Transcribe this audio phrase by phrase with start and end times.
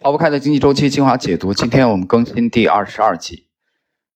[0.00, 3.48] 逃不开的经济周期精华解读，今天我们更新第二十二集。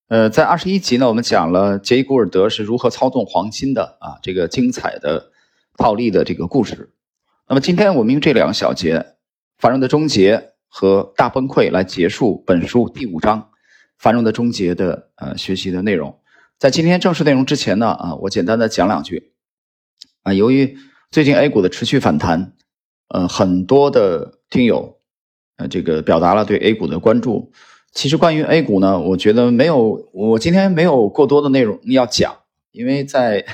[0.07, 5.31] 呃，在二十一集呢，我们讲了杰伊·古尔德是如何操纵黄金的啊，这个精彩的
[5.77, 6.93] 套利的这个故事。
[7.49, 8.97] 那么今天我们用这两个小节
[9.57, 10.37] 《繁荣的终结》
[10.69, 13.41] 和《大崩溃》来结束本书第五章
[13.97, 16.17] 《繁荣的终结》的呃学习的内容。
[16.57, 19.33] 在今天正式内容之前呢，啊，我简单的讲两句。
[20.21, 20.77] 啊，由于
[21.11, 22.53] 最近 A 股的持续反弹，
[23.09, 24.97] 呃，很多的听友。
[25.57, 27.51] 呃，这个表达了对 A 股的关注。
[27.91, 32.37] 其实关于 A 股呢，我觉得没有，我今天没有过多的内容要讲，
[32.71, 33.45] 因为在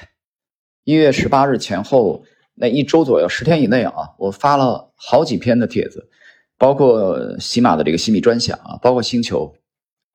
[0.85, 2.23] 一月十八日前后
[2.55, 6.09] 那一周左右，十天以内啊，我发了好几篇的帖子，
[6.57, 9.55] 包括喜马的这个喜米专享啊，包括星球，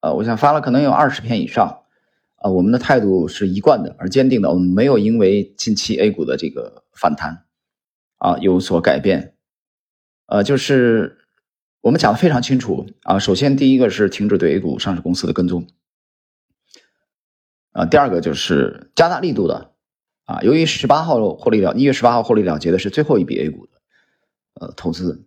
[0.01, 1.82] 呃，我想发了可能有二十篇以上。
[2.37, 7.45] 啊，我们的态度是一贯的而坚定的，我们没有因为近期 A 股的这个反弹
[8.16, 9.35] 啊有所改变。
[10.29, 11.19] 呃，就是。
[11.84, 15.66] 我们讲的非常清楚啊，首先第一个是停止对 A 股上市公司的跟踪，
[17.73, 19.73] 啊，第二个就是加大力度的
[20.24, 23.73] 啊，由于十八号获利了，一月十八号获利了结的是最后一笔 A 股的
[24.55, 25.27] 呃投资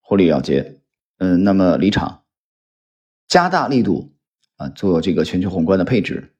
[0.00, 0.78] 获利了结，
[1.18, 2.22] 嗯，那么离场，
[3.26, 4.12] 加大力度
[4.58, 6.32] 啊，做这个全球宏观的配置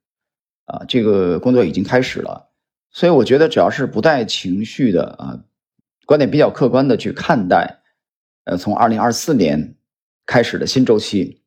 [0.66, 2.52] 啊，这个工作已经开始了，
[2.92, 5.42] 所以我觉得只要是不带情绪的啊，
[6.06, 7.78] 观点比较客观的去看待。
[8.50, 9.76] 呃，从二零二四年
[10.26, 11.40] 开始的新周期，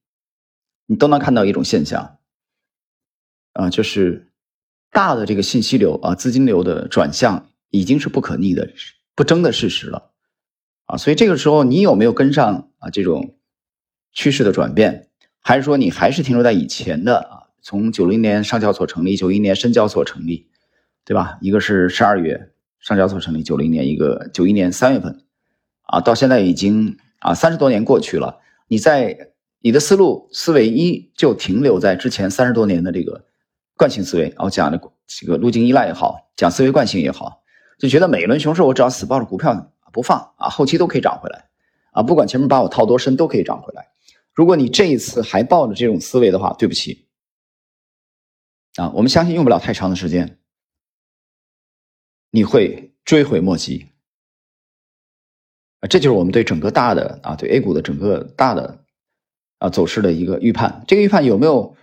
[0.86, 2.20] 你都能看到一种现象，
[3.52, 4.32] 啊，就是
[4.90, 8.70] 大的这个信息流啊，资金流的转向已经是不可逆的、
[9.16, 10.12] 不争的事实了，
[10.86, 13.36] 啊，所以这个时候你有没有跟上啊这种
[14.14, 15.10] 趋势的转变，
[15.42, 17.50] 还是说你还是停留在以前的啊？
[17.62, 20.50] 从九零年上交所成立，九一年深交所成立，
[21.04, 21.38] 对吧？
[21.42, 25.20] 一个是十二月上交所成立，九零年一个九一年三月份。
[25.84, 33.26] 啊，到现在已经啊三十多年过去了，你在你的思路思维依旧停留在之前三十多年的这个
[33.78, 34.34] 惯性思维。
[34.38, 37.44] 我讲的这个路径依赖也好，讲思维惯性也好，
[37.78, 41.50] 就觉得每一轮熊市我只要死抱着股票不放啊，后期都可以涨回来
[41.92, 43.90] 啊，不管前面把我套多深都可以涨回来。
[44.34, 47.08] 如果你这一次还抱着这种思维的话，对不起
[48.78, 50.40] 啊，我们相信用不了太长的时间，
[52.32, 53.93] 你会追悔莫及。
[55.90, 58.84] 这就是我们对整个大的啊，对 A 股的整个大的
[59.60, 60.84] 啊走势的一个预判。
[60.88, 61.76] 这个预判有没有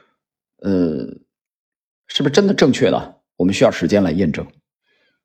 [0.63, 1.07] 呃，
[2.07, 3.15] 是不是真的正确呢？
[3.37, 4.47] 我们需要时间来验证，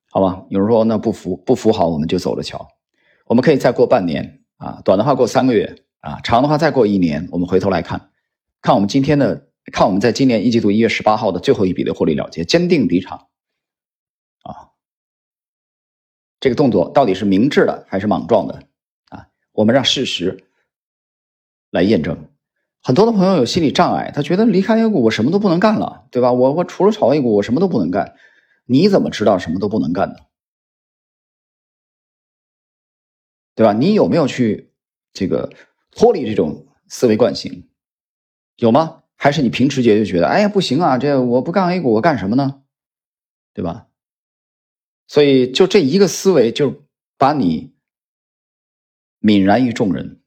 [0.10, 0.46] 好吧？
[0.50, 2.68] 有人说那不服不服好，我们就走了桥。
[3.26, 8.12] 我们可以再过半年啊，短的话过三个月啊，长的话再过一年，我们回头来看，
[8.62, 13.28] 看我们今天的，看我们在今年一季度一月十八号的最后一笔的获利了结，坚定离场
[14.44, 14.72] 啊。
[16.40, 18.64] 这个动作到底是明智的还是莽撞的
[19.10, 19.28] 啊？
[19.54, 20.46] 我们让事实
[21.72, 22.30] 来验证。
[22.82, 26.32] 很多的朋友有心理障碍，他觉得离开 A 股我什么都不能干了，对吧？
[26.32, 28.16] 我我除了炒 A 股我什么都不能干。
[28.66, 30.16] 你怎么知道什么都不能干呢？
[33.56, 33.74] 对吧？
[33.74, 34.72] 你有没有去
[35.14, 35.52] 这个
[35.92, 37.68] 脱离这种思维惯性？
[38.58, 39.04] 有吗？
[39.16, 42.62] 还是你凭直觉就觉得，哎呀不行啊，这我不干 A 股我干什么呢？
[43.54, 43.88] 对吧？
[45.08, 46.84] 所以，就这一个思维，就
[47.18, 47.74] 把你
[49.22, 50.22] 泯然于众人，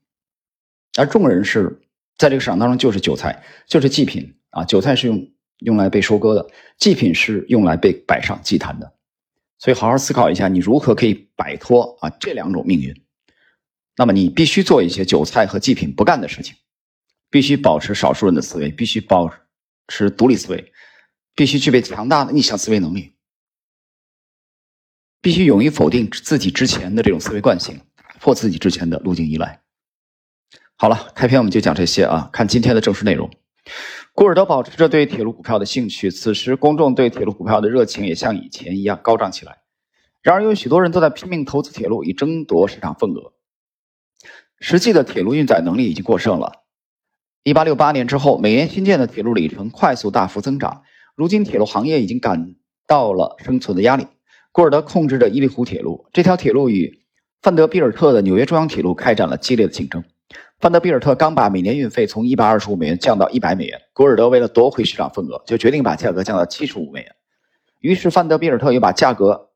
[0.97, 1.81] 而众人是
[2.17, 4.65] 在这个市场当中就是韭菜，就是祭品啊！
[4.65, 8.93] 韭菜是用用来被收割的，祭品是用来被摆上祭坛的。
[9.59, 12.95] 所以，好好思考一下，你如何可以摆脱啊这两种命运？
[13.97, 16.55] 那么，你必须做一些韭菜和祭品不干的事情，
[17.31, 19.29] 必须保持少数人的思维，必须保
[19.89, 20.73] 持独立思维，
[21.35, 23.13] 必须具备强大的逆向思维能力。
[25.29, 29.61] 必须勇于否定自己之前的这种思维惯性，打破自己之前的路径依赖。
[30.75, 32.31] 好了，开篇我们就讲这些啊。
[32.33, 33.29] 看今天的正式内容，
[34.15, 39.59] 古尔德保持着对铁路股票的兴趣，此时公众对铁路股票的热情也像以前一样高涨起来。
[40.23, 43.35] 然而，有许多人都在拼命投资铁路以争夺市场份额。
[44.61, 46.65] 实际的铁路运载能力已经过剩了。
[47.43, 52.55] 一八六八年之后，每年新建的铁路里程快速大幅增长，如今铁路行业已经感
[52.87, 54.07] 到了生存的压力。
[54.59, 56.99] 古尔德控制着伊利湖铁路，这条铁路与
[57.41, 60.03] 范德比尔特的纽约中央铁路开展了激烈的竞争。
[60.59, 67.15] 范德比尔特刚把每年运费从一百二十五美元降到一百美元，古尔德为了夺回市场份额，就决定把价格降到七十五美元。
[67.79, 69.51] 于是范德比尔特又把价格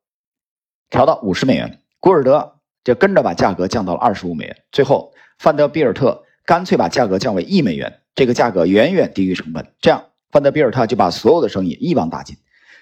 [0.89, 4.57] 调到五十美元，古尔德就跟着把价格降到了二十五美元。
[4.71, 12.37] 最后，范德比尔特干脆把价格降为一美元，这个价格远远低于成本，这样范德比尔特就把所有的生意一网打尽。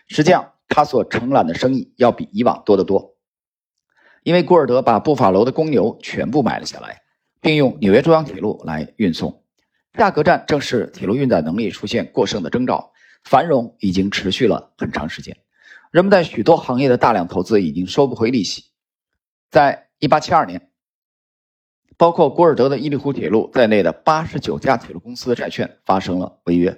[0.06, 0.52] 实际上。
[0.70, 3.16] 他所承揽的生意要比以往多得多，
[4.22, 7.02] 因为古尔德把布法罗的公牛全部买了下来，
[7.42, 9.44] 并用纽约中央铁路来运送。
[9.94, 12.92] 价格战正是铁路运载能力出现过剩的征兆。
[13.24, 15.36] 繁荣已经持续了很长时间，
[15.90, 18.64] 人们在许多行业的大量投资已经收不回利息。
[19.50, 20.70] 在1872年，
[21.98, 26.70] 包括古尔德的伊利湖铁路在内的89家铁路公司的债券发生了违约。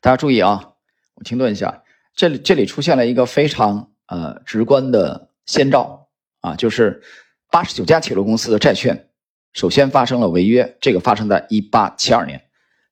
[0.00, 0.74] 大家注意啊，
[1.14, 1.82] 我停顿一下，
[2.14, 6.08] 这里这里出现了一个非常呃直观的先兆
[6.40, 7.02] 啊，就是
[7.50, 9.08] 89家铁路公司的债券
[9.52, 12.42] 首先发生了违约，这个发生在1872年，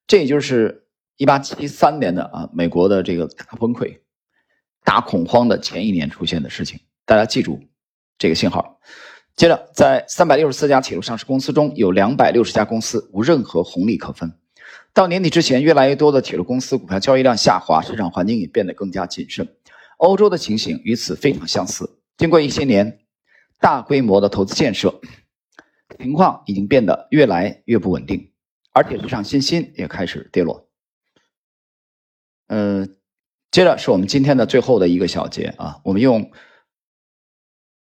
[0.07, 0.79] 这也就是。
[1.21, 3.99] 一八七三年的啊，美国的这个大崩溃、
[4.83, 7.61] 大恐慌的前一年出现的事情，大家记住
[8.17, 8.81] 这个信号。
[9.37, 14.33] 接着，在三百六十四家铁路上市公司中，有两百六十家公司无任何红利可分。
[14.93, 19.47] 到年底之前，越来越多的铁路公司股票交易量下滑，市场环境也变得更加谨慎。
[19.99, 21.99] 欧洲的情形与此非常相似。
[22.17, 23.01] 经过一些年
[23.61, 25.01] 大规模的投资建设，
[25.99, 28.33] 情况已经变得越来越不稳定，
[28.73, 30.69] 而且市场信心也开始跌落。
[32.49, 32.97] 嗯，
[33.51, 36.31] 接着是我们今天的最后的一个小节啊，我们用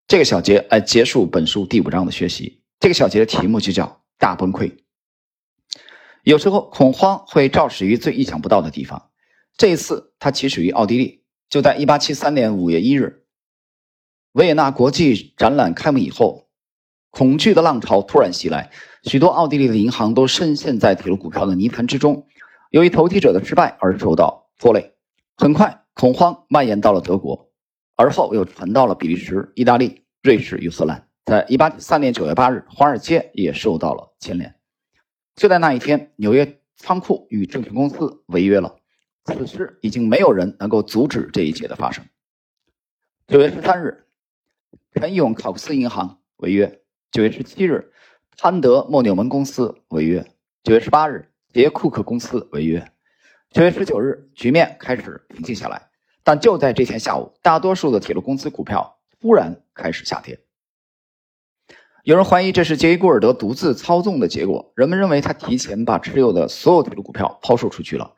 [0.08, 2.64] 这个小节来结束本书第五章的学习。
[2.80, 4.76] 这个小节的题目就叫“大崩溃”。
[6.26, 9.12] 有时候恐慌会肇始于最意想不到的地方。
[9.58, 11.24] 这一次，它起始于奥地利。
[11.50, 13.26] 就在1873年5月1日，
[14.32, 16.48] 维也纳国际展览开幕以后，
[17.12, 18.72] 恐惧的浪潮突然袭来，
[19.04, 22.26] 许多奥地利的银行都深陷在铁路股票的泥潭之中。
[22.72, 24.50] 由于投机者的失败而受到。
[24.58, 24.96] 拖累，
[25.36, 27.52] 很快恐慌蔓延到了德国，
[27.98, 31.08] 而后又传到了比利时、意大利、瑞士与荷兰。
[31.26, 34.55] 在一八三年九月八日，华尔街也受到了牵连。
[35.36, 38.78] 就在那一天，纽约仓库与证券公司违约了。
[39.26, 42.06] 此时已经没有人能够阻止这一切的发生。
[43.28, 44.06] 九月十三日，
[44.94, 46.68] 陈永考克斯银行违约；
[47.12, 47.92] 九月十七日，
[48.38, 50.24] 潘德莫纽门公司违约；
[50.64, 52.92] 九月十八日，杰库克公司违约。
[53.50, 55.90] 九月十九日，局面开始平静下来，
[56.24, 60.40] 但就在这天下午，大多数的铁路公司股票突然开始下跌。
[62.06, 68.14] 有人怀疑这是杰伊·古尔德独自操纵的结果，人们认为他提前把持有的所有铁路股票抛售出去了。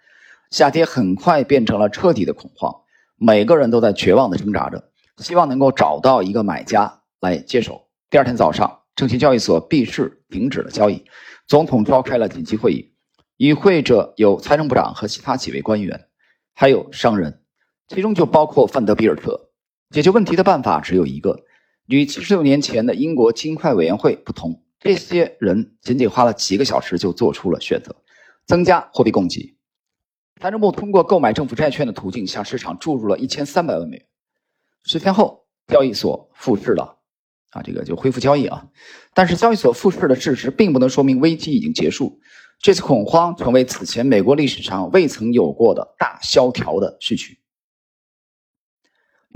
[0.51, 2.75] 下跌很快变成了彻底的恐慌，
[3.15, 4.89] 每个人都在绝望地挣扎着，
[5.19, 7.87] 希望能够找到一个买家来接手。
[8.09, 11.05] 第二天早上，证券交易所闭市停止了交易，
[11.47, 12.91] 总统召开了紧急会议。
[13.37, 16.07] 与会者有财政部长和其他几位官员，
[16.53, 17.39] 还有商人，
[17.87, 19.49] 其中就包括范德比尔特。
[19.91, 21.39] 解决问题的办法只有一个，
[21.87, 27.95] 与七十六年前的英国金块委员会不同，这些人仅仅花了几个小时就做出了选择：
[28.45, 29.55] 增加货币供给。
[30.41, 34.05] 财政部通过购买政府债券的途径向市场注入了一千三百万美元。
[34.83, 36.97] 十天后，交易所复市了，
[37.51, 38.67] 啊，这个就恢复交易啊。
[39.13, 42.19] 但是交易所复市的事实并不能说明危机已经结束。
[42.59, 47.39] 这次恐慌成为此前美国历史上未曾有过的大萧条的序曲。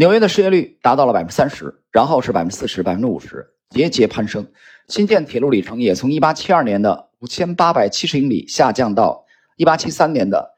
[0.01, 4.47] 纽约的失业率达到了百分之三十，然后是百分之四十、百分之五十，节节攀升。
[4.87, 9.23] 新建铁路里程也从一八七二年的五千八百七十英里下降到
[9.57, 10.55] 一八七三年的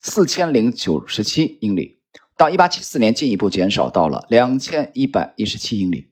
[0.00, 2.00] 四千零九十七英里，
[2.36, 6.10] 到一八七四年进一步减少到了两千一百一十七英里。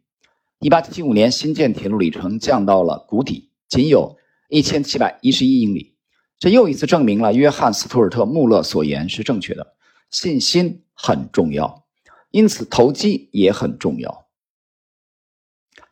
[0.60, 4.16] 一八七五年，新建铁路里程降到了谷底，仅有。
[4.48, 5.96] 一千七百一十一英里，
[6.38, 9.74] 这又一次证明了约翰斯图尔特穆勒所言是正确的。
[10.08, 11.84] 信心很重要，
[12.30, 14.26] 因此投机也很重要。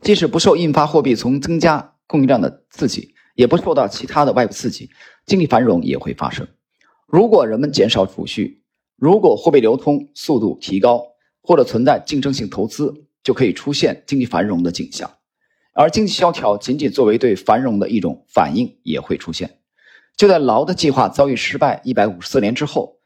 [0.01, 4.91] 即使不受印发货币从增加供应量的刺激，也不受到其他的外部刺激，
[5.27, 6.47] 经济繁荣也会发生。
[7.07, 8.63] 如果人们减少储蓄，
[8.97, 11.05] 如果货币流通速度提高，
[11.43, 15.11] 或者存在竞争性投资，就可以出现经济繁荣的景象。
[15.73, 19.59] 而经济萧条仅仅作为对繁荣的一种反应也会出现。
[20.17, 22.98] 就在劳的计划遭遇失败一百五十四年之后，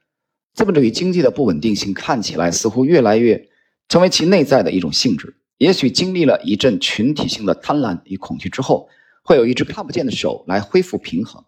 [0.54, 3.48] 资本主义经济的不稳定性看起来似乎越来越
[3.88, 5.36] 成为其内在的一种性质。
[5.58, 8.88] 也许经历了一阵群体性的贪婪与恐惧之后，
[9.22, 11.44] 会有一只看不见的手来恢复平衡。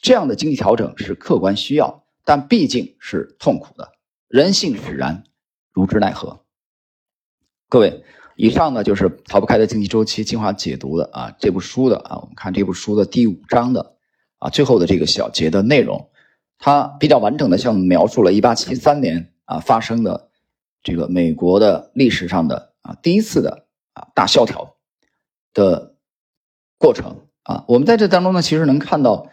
[0.00, 3.92] 这样的经济调整是客观需要，但毕竟是痛苦的。
[4.28, 5.24] 人性使然，
[5.72, 6.40] 如之奈何？
[7.68, 8.04] 各位。
[8.38, 13.96] 以上呢就是逃不开的经济周期进化解读的啊这部书的啊我们看这部书的第五章的
[14.36, 16.10] 啊最后的这个小节的内容，
[16.58, 20.30] 他比较完整的向我们描述了1873年啊发生的
[20.82, 24.76] 这个美国的历史上的啊第一次的啊大萧条
[25.52, 25.94] 的
[26.78, 29.30] 过程啊我们在这当中呢其实能看到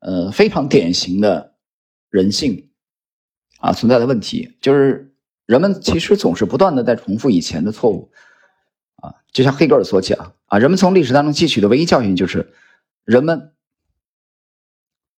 [0.00, 1.54] 呃非常典型的
[2.08, 2.70] 人性
[3.58, 5.14] 啊存在的问题，就是
[5.46, 8.10] 人们其实总是不断的在重复以前的错误。
[8.96, 12.52] 啊，就像黑格尔所讲啊，人们从历史当中汲取的唯一教训就是，
[13.04, 13.54] 人们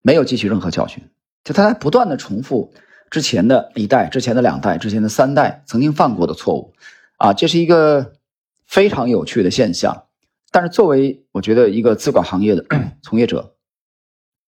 [0.02, 1.10] 没有汲取任何教训，
[1.44, 2.72] 就他在不断的重复
[3.10, 6.74] 之前的一代、之前的两代、之前的三代曾经犯过的错误，
[7.16, 8.14] 啊，这是一个
[8.66, 10.06] 非常有趣的现象。
[10.50, 12.64] 但是作为我觉得一个资管行业的
[13.02, 13.56] 从业者，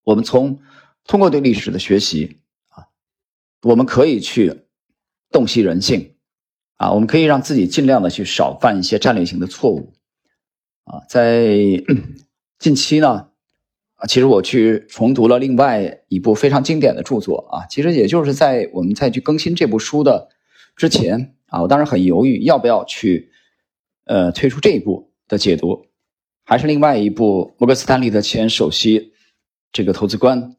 [0.04, 0.60] 我们从
[1.06, 2.86] 通过对历史的学习啊，
[3.62, 4.66] 我们可以去
[5.30, 6.14] 洞悉人性，
[6.76, 9.94] 啊，我们可以让自己尽量的去少犯一些战略性的错误，
[10.84, 11.48] 啊，在
[12.58, 13.30] 近期呢，
[13.96, 20.28] 啊，其实我去重读了另外一部非常经典的著作啊，其实也就是在我们再去更新这部书的
[20.76, 23.30] 之前啊，我当时很犹豫要不要去
[24.06, 25.86] 呃推出这一部的解读。
[26.46, 29.14] 还是另外一部摩根斯坦利的前首席
[29.72, 30.56] 这个投资官，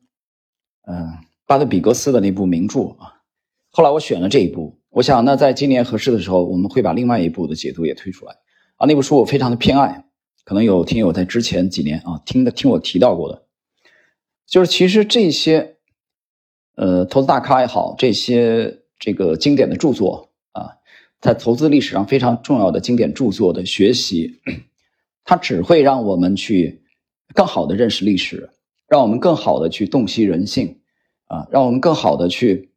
[0.88, 1.14] 嗯，
[1.46, 3.22] 巴德比格斯的那部名著啊。
[3.70, 8.34] 后来我选了这一部，我想那在今年合适的时候，我们会把另外一部的解读也推出来
[8.78, 8.88] 啊。
[8.88, 10.05] 那部书我非常的偏爱，
[10.46, 13.44] 可能有听友在之前几年啊听的听我提到过的，
[14.48, 15.76] 就是其实这些
[16.76, 20.78] 呃投资大咖也好，这些这个经典的著作啊，
[21.20, 24.40] 在投资历史上非常重要的经典著作的学习。
[25.28, 26.84] 它只会让我们去
[27.34, 28.52] 更好的认识历史，
[28.88, 30.82] 让我们更好的去洞悉人性，
[31.26, 32.70] 啊，让我们更好的去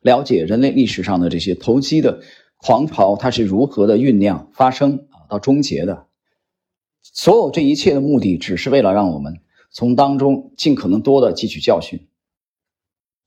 [0.00, 2.20] 了解人类历史上的这些投机的
[2.58, 6.06] 狂潮，它是如何的酝酿、发生啊，到终结的。
[7.14, 12.06] 所有这一切的目的，只是为了让我们从当中尽可能多的汲取教训，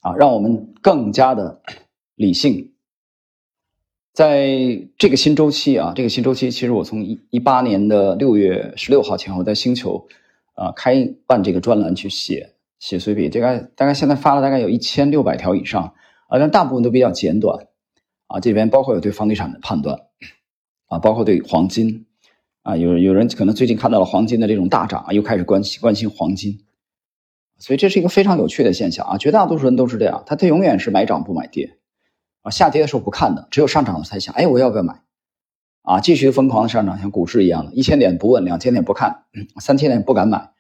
[0.02, 1.62] 啊，让我们更加的
[2.16, 2.74] 理性。
[4.12, 10.08] 在这个新周期啊，这个新周期，其实我从一一八年的六月十六号前后，在星球
[10.56, 15.94] 啊开办这个专栏去写写随笔，大概大概现在发了大概有一千六百条以上
[16.28, 17.68] 啊，但大部分都比较简短
[18.28, 18.42] 啊。
[18.42, 19.98] 这边包括有对房地产的判断
[20.88, 22.06] 啊，包括对黄金
[22.70, 26.66] 啊，有有人可能最近看到了黄金的这种大涨，又开始关心关心黄金，
[27.58, 29.18] 所以这是一个非常有趣的现象啊。
[29.18, 31.80] 绝大多数人都是这样，他他永远是买涨不买跌。
[32.44, 35.02] 啊，下跌的时候不看的，只有上涨的才想，哎，我要不要买？
[35.82, 39.24] 啊，继续疯狂的上涨，像股市一样的，一千点不问，两千点不看，
[39.60, 40.52] 三千点不敢买，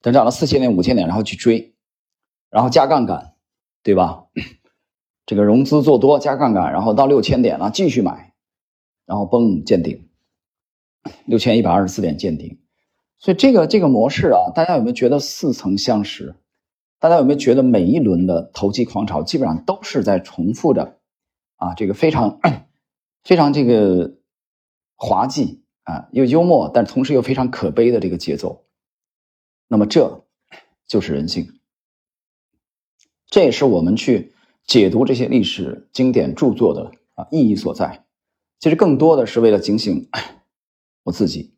[0.00, 1.74] 等涨到四千点、五千点，然后去追，
[2.48, 3.34] 然后加杠杆，
[3.82, 4.24] 对吧？
[5.26, 8.32] 这个融资做多加杠杆，然后到六千点了继续买，
[9.04, 10.07] 然后嘣见顶，
[11.24, 12.58] 六千一百二十四点见顶。
[13.18, 16.36] 所以这个这个模式啊，大家有没有觉得似曾相识？
[17.00, 20.98] 大家有没有觉得每一轮的投机狂潮基本上都是在重复着？
[21.56, 22.40] 啊，这个非常
[23.24, 24.14] 非常这个
[24.94, 28.64] 滑稽啊，又幽默，但同时又非常可悲的这个节奏。
[29.66, 30.24] 那么这
[30.86, 31.60] 就是人性，
[33.28, 34.32] 这也是我们去
[34.64, 38.04] 解读这些历史经典著作的啊意义所在。
[38.60, 40.08] 其实更多的是为了警醒
[41.08, 41.54] 我自己，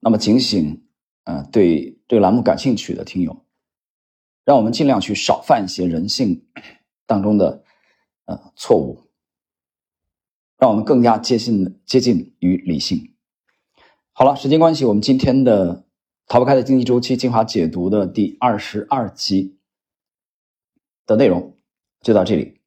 [0.00, 0.86] 那么警醒
[1.24, 3.46] 呃对这个栏目感兴趣的听友，
[4.44, 6.46] 让我们尽量去少犯一些人性
[7.06, 7.64] 当中的
[8.26, 9.10] 呃错误。
[10.58, 13.16] 让我们更加接近接近于理性。
[14.12, 15.86] 好了，时间关系，我们今天的
[16.26, 19.58] 逃不开的经济周期精华解读的第二十二集
[21.06, 21.58] 的内容
[22.02, 22.61] 就到这里。